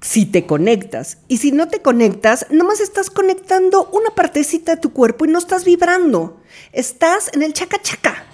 si 0.00 0.24
te 0.24 0.46
conectas. 0.46 1.18
Y 1.28 1.36
si 1.36 1.52
no 1.52 1.68
te 1.68 1.82
conectas, 1.82 2.46
nomás 2.50 2.80
estás 2.80 3.10
conectando 3.10 3.88
una 3.92 4.10
partecita 4.14 4.74
de 4.74 4.80
tu 4.80 4.92
cuerpo 4.92 5.24
y 5.24 5.28
no 5.28 5.38
estás 5.38 5.64
vibrando. 5.64 6.40
Estás 6.72 7.30
en 7.34 7.42
el 7.42 7.52
chaca 7.52 7.80
chaca. 7.82 8.24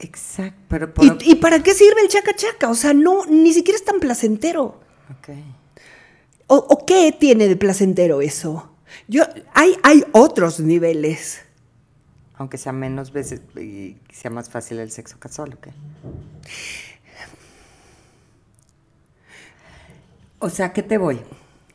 Exacto. 0.00 0.76
¿Y, 1.24 1.34
para 1.36 1.62
qué 1.62 1.74
sirve 1.74 2.02
el 2.02 2.08
chaca 2.08 2.34
chaca? 2.34 2.70
O 2.70 2.74
sea, 2.74 2.94
no, 2.94 3.26
ni 3.26 3.52
siquiera 3.52 3.76
es 3.76 3.84
tan 3.84 3.98
placentero. 3.98 4.80
O, 6.46 6.86
qué 6.86 7.14
tiene 7.18 7.48
de 7.48 7.56
placentero 7.56 8.20
eso? 8.20 8.72
Yo, 9.08 9.24
hay, 9.54 9.76
hay 9.82 10.04
otros 10.12 10.60
niveles. 10.60 11.42
Aunque 12.36 12.56
sea 12.56 12.72
menos 12.72 13.12
veces 13.12 13.42
y 13.56 13.96
sea 14.12 14.30
más 14.30 14.48
fácil 14.48 14.78
el 14.78 14.92
sexo 14.92 15.18
casual, 15.18 15.54
¿ok? 15.54 15.68
O 20.38 20.48
sea, 20.48 20.72
¿qué 20.72 20.84
te 20.84 20.98
voy? 20.98 21.20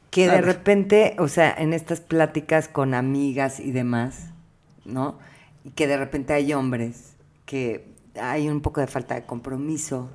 Que 0.10 0.30
de 0.30 0.42
repente, 0.42 1.16
o 1.20 1.28
sea, 1.28 1.54
en 1.54 1.74
estas 1.74 2.00
pláticas 2.00 2.70
con 2.70 2.94
amigas 2.94 3.60
y 3.60 3.72
demás, 3.72 4.28
¿no? 4.86 5.20
Y 5.66 5.72
que 5.72 5.88
de 5.88 5.98
repente 5.98 6.34
hay 6.34 6.54
hombres 6.54 7.16
que 7.46 7.93
hay 8.20 8.50
un 8.50 8.62
poco 8.62 8.82
de 8.82 8.88
falta 8.88 9.16
de 9.16 9.26
compromiso 9.26 10.10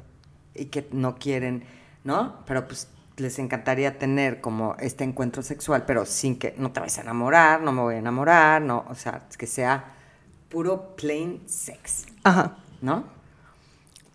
y 0.55 0.67
que 0.67 0.89
no 0.93 1.17
quieren, 1.17 1.65
¿no? 2.05 2.37
Pero 2.47 2.67
pues 2.67 2.89
les 3.17 3.39
encantaría 3.39 3.99
tener 3.99 4.41
como 4.41 4.77
este 4.79 5.05
encuentro 5.05 5.43
sexual, 5.43 5.85
pero 5.87 6.05
sin 6.05 6.39
que 6.39 6.55
no 6.59 6.73
te 6.73 6.81
vayas 6.81 6.99
a 6.99 7.03
enamorar, 7.03 7.61
no 7.61 7.73
me 7.73 7.83
voy 7.83 7.95
a 7.97 7.99
enamorar, 7.99 8.63
no, 8.63 8.85
o 8.89 8.95
sea, 8.95 9.27
que 9.37 9.47
sea 9.47 9.95
puro 10.49 10.97
plain 10.97 11.43
sex. 11.47 12.07
Ajá. 12.25 12.59
¿No? 12.81 13.05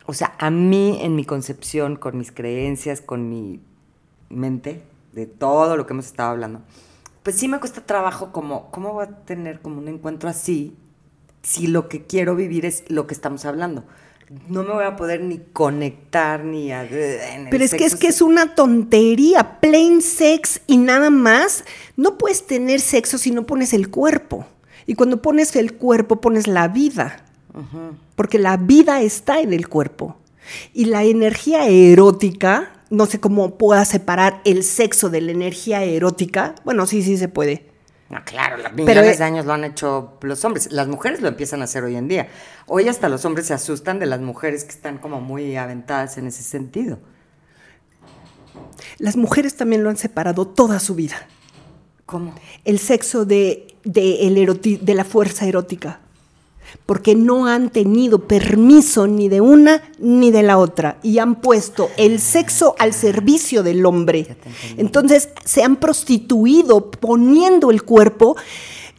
O 0.06 0.14
sea, 0.14 0.36
a 0.38 0.50
mí 0.50 1.00
en 1.02 1.16
mi 1.16 1.26
concepción, 1.26 1.96
con 1.96 2.18
mis 2.18 2.32
creencias, 2.32 3.02
con 3.02 3.30
mi 3.30 3.62
mente, 4.30 4.84
de 5.14 5.28
todo 5.28 5.78
lo 5.78 5.86
que 5.86 5.94
hemos 5.94 6.06
estado 6.06 6.32
hablando, 6.32 6.62
pues 7.24 7.38
sí 7.38 7.48
me 7.48 7.60
cuesta 7.60 7.86
trabajo 7.86 8.32
como, 8.32 8.70
¿cómo 8.72 8.94
voy 8.94 9.06
a 9.06 9.26
tener 9.26 9.62
como 9.62 9.78
un 9.78 9.88
encuentro 9.88 10.30
así 10.30 10.78
si 11.44 11.68
lo 11.68 11.88
que 11.90 12.06
quiero 12.06 12.36
vivir 12.36 12.66
es 12.66 12.84
lo 12.88 13.06
que 13.06 13.14
estamos 13.14 13.46
hablando? 13.46 13.84
No 14.48 14.64
me 14.64 14.74
voy 14.74 14.86
a 14.86 14.96
poder 14.96 15.22
ni 15.22 15.38
conectar 15.38 16.44
ni 16.44 16.72
a... 16.72 16.88
Pero 17.52 17.64
es 17.64 17.72
que 17.72 17.86
es 17.86 17.96
que 17.96 18.08
es 18.08 18.22
una 18.22 18.56
tontería, 18.56 19.60
plain 19.60 20.02
sex 20.02 20.62
y 20.66 20.78
nada 20.78 21.10
más. 21.10 21.66
No 21.98 22.18
puedes 22.18 22.48
tener 22.48 22.80
sexo 22.80 23.18
si 23.18 23.30
no 23.32 23.46
pones 23.46 23.74
el 23.74 23.90
cuerpo. 23.90 24.48
Y 24.88 24.96
cuando 24.96 25.22
pones 25.22 25.56
el 25.56 25.74
cuerpo 25.76 26.20
pones 26.20 26.48
la 26.48 26.68
vida. 26.68 27.26
Porque 28.16 28.40
la 28.40 28.58
vida 28.58 29.02
está 29.02 29.40
en 29.40 29.54
el 29.54 29.68
cuerpo. 29.68 30.18
Y 30.74 30.86
la 30.86 31.04
energía 31.04 31.68
erótica 31.68 32.74
no 32.94 33.08
sé 33.08 33.20
cómo 33.20 33.58
pueda 33.58 33.86
separar 33.86 34.40
el 34.46 34.64
sexo 34.64 35.10
de 35.10 35.20
la 35.20 35.32
energía 35.32 35.84
erótica. 35.84 36.54
Bueno, 36.64 36.86
sí, 36.86 37.02
sí 37.02 37.18
se 37.18 37.28
puede. 37.28 37.73
No, 38.10 38.24
claro, 38.26 38.58
millones 38.76 39.18
de 39.18 39.24
años 39.24 39.46
lo 39.46 39.54
han 39.54 39.64
hecho 39.64 40.18
los 40.22 40.44
hombres. 40.46 40.72
Las 40.72 40.88
mujeres 40.88 41.22
lo 41.22 41.28
empiezan 41.28 41.62
a 41.62 41.64
hacer 41.64 41.84
hoy 41.84 41.96
en 41.96 42.08
día. 42.08 42.28
Hoy 42.68 42.88
hasta 42.88 43.10
los 43.10 43.26
hombres 43.26 43.48
se 43.48 43.54
asustan 43.54 43.98
de 44.00 44.06
las 44.06 44.22
mujeres 44.22 44.66
que 44.66 44.72
están 44.72 44.98
como 44.98 45.20
muy 45.22 45.56
aventadas 45.56 46.18
en 46.18 46.28
ese 46.28 46.44
sentido. 46.44 47.00
Las 49.00 49.18
mujeres 49.18 49.56
también 49.56 49.84
lo 49.84 49.90
han 49.90 49.98
separado 49.98 50.48
toda 50.48 50.80
su 50.80 50.96
vida. 50.96 51.16
¿Cómo? 52.06 52.36
El 52.66 52.80
sexo 52.80 53.26
de, 53.26 53.76
de, 53.84 54.80
de 54.82 54.94
la 54.94 55.06
fuerza 55.06 55.48
erótica 55.48 56.02
porque 56.86 57.16
no 57.16 57.48
han 57.48 57.70
tenido 57.70 58.28
permiso 58.28 59.08
ni 59.08 59.30
de 59.30 59.42
una 59.42 59.82
ni 60.00 60.32
de 60.32 60.44
la 60.44 60.58
otra 60.58 60.98
y 61.02 61.20
han 61.20 61.36
puesto 61.36 61.90
el 61.98 62.20
sexo 62.20 62.76
al 62.80 62.94
servicio 62.94 63.64
del 63.64 63.86
hombre. 63.86 64.38
Entonces 64.78 65.30
se 65.46 65.64
han 65.64 65.78
prostituido 65.78 66.92
poniendo 66.92 67.72
el 67.72 67.84
cuerpo 67.84 68.36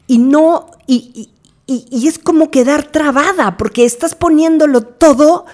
y 0.07 0.19
no, 0.19 0.71
y, 0.87 1.31
es 1.67 2.19
como 2.19 2.51
quedar 2.51 2.91
trabada, 2.91 3.57
porque 3.57 3.85
estás 3.85 4.15
poniéndolo 4.15 4.83
todo 4.83 5.47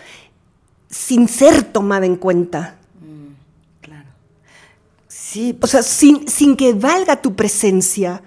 sin 0.88 1.28
ser 1.28 1.62
tomada 1.62 2.04
en 2.04 2.16
cuenta. 2.16 2.78
Mm, 3.00 3.80
claro. 3.80 4.08
Sí. 5.06 5.56
O 5.60 5.66
sea, 5.68 5.84
sin, 5.84 6.26
sin 6.26 6.56
que 6.56 6.72
valga 6.72 7.22
tu 7.22 7.36
presencia 7.36 8.22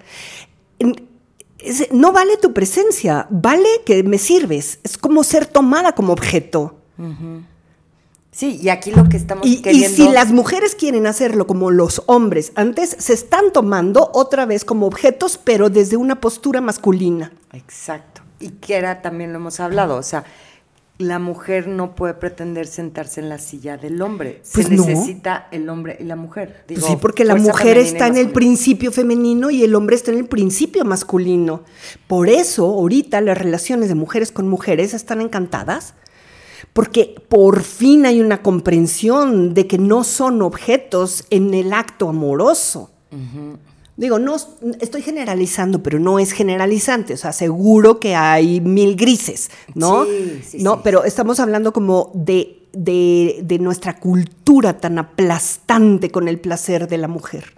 es- 1.64 1.92
no 1.92 2.12
vale 2.12 2.36
tu 2.36 2.52
presencia, 2.52 3.26
vale 3.30 3.68
que 3.84 4.02
me 4.02 4.18
sirves. 4.18 4.78
Es 4.82 4.96
como 4.98 5.24
ser 5.24 5.46
tomada 5.46 5.92
como 5.92 6.12
objeto. 6.12 6.78
Sí, 8.30 8.58
y 8.60 8.68
aquí 8.68 8.90
lo 8.90 9.08
que 9.08 9.16
estamos 9.16 9.46
Y, 9.46 9.58
si 9.84 10.08
las 10.08 10.32
mujeres 10.32 10.74
quieren 10.74 11.06
hacerlo 11.06 11.46
como 11.46 11.70
los 11.70 12.02
hombres 12.06 12.50
antes, 12.56 12.96
se 12.98 13.12
están 13.12 13.52
tomando 13.52 14.10
otra 14.12 14.44
vez 14.44 14.64
como 14.64 14.86
objetos, 14.86 15.38
pero 15.42 15.70
desde 15.70 15.96
una 15.96 16.20
postura 16.20 16.60
masculina. 16.60 17.32
Exacto. 17.52 18.22
Y 18.40 18.48
que 18.50 18.74
era, 18.74 19.02
también 19.02 19.32
lo 19.32 19.38
hemos 19.38 19.60
hablado, 19.60 19.96
o 19.96 20.02
sea, 20.02 20.24
la 20.98 21.18
mujer 21.18 21.66
no 21.66 21.96
puede 21.96 22.14
pretender 22.14 22.68
sentarse 22.68 23.20
en 23.20 23.28
la 23.28 23.38
silla 23.38 23.76
del 23.76 24.00
hombre. 24.00 24.42
Pues 24.52 24.66
Se 24.66 24.74
no. 24.74 24.86
necesita 24.86 25.48
el 25.50 25.68
hombre 25.68 25.96
y 25.98 26.04
la 26.04 26.14
mujer. 26.14 26.64
Pues 26.68 26.84
sí, 26.84 26.96
porque 27.00 27.24
la 27.24 27.34
mujer 27.34 27.78
está 27.78 28.06
en 28.06 28.16
el 28.16 28.30
principio 28.30 28.92
femenino 28.92 29.50
y 29.50 29.64
el 29.64 29.74
hombre 29.74 29.96
está 29.96 30.12
en 30.12 30.18
el 30.18 30.26
principio 30.26 30.84
masculino. 30.84 31.62
Por 32.06 32.28
eso, 32.28 32.66
ahorita 32.66 33.20
las 33.20 33.36
relaciones 33.36 33.88
de 33.88 33.96
mujeres 33.96 34.30
con 34.30 34.46
mujeres 34.48 34.94
están 34.94 35.20
encantadas, 35.20 35.94
porque 36.72 37.20
por 37.28 37.62
fin 37.62 38.06
hay 38.06 38.20
una 38.20 38.42
comprensión 38.42 39.52
de 39.52 39.66
que 39.66 39.78
no 39.78 40.04
son 40.04 40.42
objetos 40.42 41.24
en 41.30 41.54
el 41.54 41.72
acto 41.72 42.08
amoroso. 42.08 42.90
Digo, 43.96 44.18
no 44.18 44.34
estoy 44.80 45.02
generalizando, 45.02 45.82
pero 45.82 45.98
no 46.00 46.18
es 46.18 46.32
generalizante. 46.32 47.14
O 47.14 47.16
sea, 47.16 47.32
seguro 47.32 48.00
que 48.00 48.16
hay 48.16 48.60
mil 48.60 48.96
grises, 48.96 49.50
¿no? 49.74 50.04
Sí, 50.04 50.42
sí, 50.44 50.58
no, 50.62 50.74
sí. 50.74 50.80
pero 50.82 51.04
estamos 51.04 51.38
hablando 51.38 51.72
como 51.72 52.10
de, 52.14 52.66
de- 52.72 53.38
de 53.42 53.58
nuestra 53.60 54.00
cultura 54.00 54.78
tan 54.78 54.98
aplastante 54.98 56.10
con 56.10 56.26
el 56.26 56.40
placer 56.40 56.88
de 56.88 56.98
la 56.98 57.06
mujer. 57.08 57.54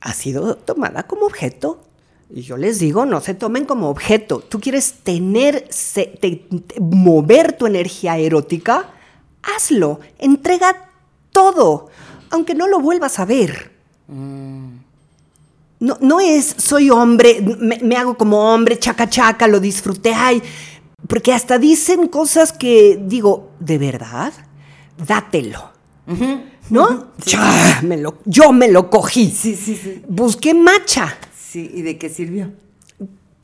Ha 0.00 0.12
sido 0.12 0.56
tomada 0.56 1.04
como 1.04 1.26
objeto. 1.26 1.82
Y 2.28 2.42
yo 2.42 2.56
les 2.56 2.80
digo, 2.80 3.06
no 3.06 3.20
se 3.20 3.34
tomen 3.34 3.64
como 3.66 3.88
objeto. 3.88 4.40
Tú 4.40 4.58
quieres 4.58 4.94
tener, 5.04 5.66
se- 5.70 6.06
te- 6.20 6.44
te- 6.66 6.80
mover 6.80 7.52
tu 7.52 7.66
energía 7.66 8.18
erótica, 8.18 8.90
hazlo. 9.44 10.00
Entrega 10.18 10.90
todo, 11.30 11.86
aunque 12.30 12.56
no 12.56 12.66
lo 12.66 12.80
vuelvas 12.80 13.20
a 13.20 13.24
ver. 13.24 13.70
No, 15.78 15.98
no 16.00 16.20
es 16.20 16.54
soy 16.58 16.90
hombre, 16.90 17.42
me, 17.60 17.78
me 17.82 17.96
hago 17.96 18.16
como 18.16 18.52
hombre, 18.54 18.78
chaca 18.78 19.08
chaca, 19.10 19.46
lo 19.46 19.60
disfruté, 19.60 20.14
ay, 20.14 20.42
porque 21.06 21.32
hasta 21.34 21.58
dicen 21.58 22.08
cosas 22.08 22.52
que 22.52 22.98
digo, 23.02 23.50
¿de 23.60 23.76
verdad? 23.78 24.32
Dátelo. 25.06 25.70
¿No? 26.70 27.12
Me 27.82 27.96
lo- 27.96 28.18
yo 28.24 28.52
me 28.52 28.68
lo 28.68 28.88
cogí. 28.90 29.30
Sí, 29.30 29.54
sí, 29.54 29.76
sí. 29.76 30.02
Busqué 30.08 30.54
macha. 30.54 31.16
Sí, 31.38 31.70
¿y 31.74 31.82
de 31.82 31.98
qué 31.98 32.08
sirvió? 32.08 32.52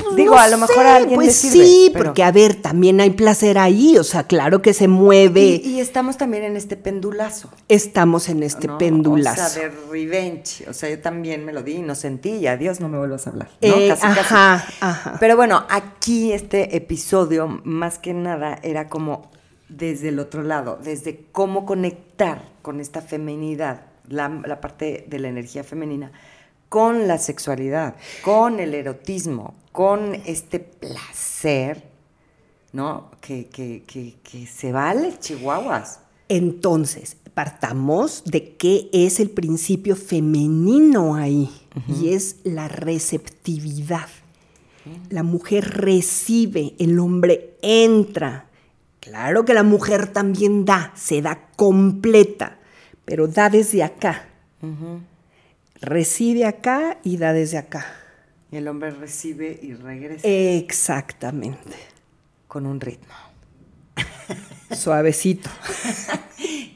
Pues 0.04 0.16
Digo, 0.16 0.35
no 0.35 0.40
a 0.40 0.49
lo 0.49 0.59
mejor 0.59 0.87
a 0.87 0.97
alguien 0.97 1.14
Pues 1.16 1.26
le 1.28 1.32
sirve, 1.50 1.66
sí, 1.66 1.90
pero- 1.92 2.04
porque 2.06 2.23
a 2.23 2.32
ver, 2.32 2.54
también 2.56 3.00
hay 3.00 3.11
placer 3.11 3.59
ahí, 3.59 3.97
o 3.99 4.04
sea, 4.04 4.25
claro 4.25 4.61
que 4.62 4.75
se 4.75 4.88
mueve. 4.88 5.61
Y, 5.64 5.75
y 5.76 5.80
estamos 5.80 6.16
también 6.16 6.44
en 6.44 6.56
este 6.56 6.76
pendulazo. 6.76 7.50
Estamos 7.68 8.28
en 8.28 8.42
este 8.42 8.66
¿no? 8.66 8.78
pendulazo. 8.78 9.42
O 9.44 9.49
sea, 9.49 9.68
de 9.68 9.75
revenge. 9.90 10.68
O 10.68 10.73
sea, 10.73 10.90
yo 10.90 10.99
también 11.00 11.44
me 11.44 11.52
lo 11.52 11.62
di 11.62 11.75
y 11.76 11.82
no 11.82 11.94
sentí 11.94 12.30
y 12.30 12.47
adiós, 12.47 12.80
no 12.80 12.88
me 12.88 12.99
vuelvas 12.99 13.26
a 13.26 13.30
hablar. 13.30 13.49
¿no? 13.61 13.68
Eh, 13.75 13.88
casi, 13.88 14.02
casi. 14.02 14.21
ajá, 14.21 14.66
ajá. 14.80 15.16
Pero 15.21 15.37
bueno, 15.37 15.64
aquí 15.71 16.32
este 16.32 16.76
episodio, 16.76 17.61
más 17.64 17.99
que 17.99 18.12
nada, 18.14 18.59
era 18.62 18.88
como 18.88 19.30
desde 19.68 20.09
el 20.11 20.18
otro 20.18 20.42
lado, 20.42 20.78
desde 20.82 21.25
cómo 21.32 21.64
conectar 21.64 22.42
con 22.61 22.78
esta 22.80 23.00
feminidad, 23.00 23.87
la, 24.09 24.28
la 24.28 24.61
parte 24.61 25.06
de 25.09 25.18
la 25.18 25.28
energía 25.28 25.64
femenina, 25.64 26.12
con 26.73 27.07
la 27.07 27.19
sexualidad, 27.19 27.97
con 28.25 28.59
el 28.59 28.73
erotismo, 28.73 29.57
con 29.73 30.14
este 30.25 30.59
placer, 30.59 31.85
¿no? 32.73 33.11
Que, 33.21 33.49
que, 33.49 33.83
que, 33.87 34.14
que 34.23 34.47
se 34.47 34.73
vale, 34.73 35.12
chihuahuas. 35.19 36.00
Entonces, 36.31 37.19
partamos 37.35 38.25
de 38.25 38.57
qué 38.57 38.88
es 38.94 39.20
el 39.20 39.29
principio 39.29 39.96
femenino 39.96 41.14
ahí, 41.14 41.51
y 41.87 42.14
es 42.14 42.37
la 42.42 42.68
receptividad. 42.68 44.09
La 45.11 45.23
mujer 45.23 45.77
recibe, 45.77 46.73
el 46.79 46.99
hombre 46.99 47.59
entra. 47.61 48.46
Claro 49.01 49.44
que 49.44 49.53
la 49.53 49.62
mujer 49.62 50.11
también 50.11 50.64
da, 50.64 50.90
se 50.96 51.20
da 51.20 51.51
completa, 51.55 52.61
pero 53.05 53.29
da 53.29 53.51
desde 53.51 53.83
acá. 53.83 54.31
Recibe 55.83 56.47
acá 56.47 56.99
y 57.03 57.16
da 57.16 57.33
desde 57.33 57.59
acá. 57.59 57.85
Y 58.53 58.57
el 58.57 58.68
hombre 58.68 58.92
recibe 58.92 59.59
y 59.61 59.75
regresa 59.75 60.29
Exactamente. 60.29 61.75
con 62.47 62.66
un 62.66 62.81
ritmo. 62.81 63.12
Suavecito. 64.71 65.51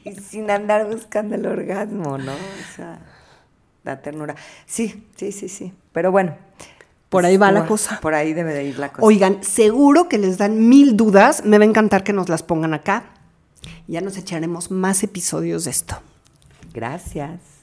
Y 0.03 0.13
sin 0.15 0.51
andar 0.51 0.87
buscando 0.87 1.35
el 1.35 1.45
orgasmo, 1.45 2.17
¿no? 2.17 2.33
O 2.33 2.75
sea, 2.75 2.99
la 3.85 4.01
ternura. 4.01 4.35
Sí, 4.65 5.05
sí, 5.15 5.31
sí, 5.31 5.47
sí. 5.47 5.73
Pero 5.93 6.11
bueno. 6.11 6.35
Por 7.07 7.25
ahí 7.25 7.37
va 7.37 7.53
la 7.53 7.65
cosa. 7.65 8.01
Por 8.01 8.13
ahí 8.13 8.33
debe 8.33 8.53
de 8.53 8.65
ir 8.65 8.77
la 8.77 8.89
cosa. 8.89 9.05
Oigan, 9.05 9.41
seguro 9.41 10.09
que 10.09 10.17
les 10.17 10.37
dan 10.37 10.67
mil 10.67 10.97
dudas. 10.97 11.45
Me 11.45 11.57
va 11.57 11.63
a 11.63 11.67
encantar 11.67 12.03
que 12.03 12.11
nos 12.11 12.27
las 12.27 12.43
pongan 12.43 12.73
acá. 12.73 13.05
Ya 13.87 14.01
nos 14.01 14.17
echaremos 14.17 14.69
más 14.69 15.01
episodios 15.03 15.63
de 15.63 15.71
esto. 15.71 15.95
Gracias. 16.73 17.56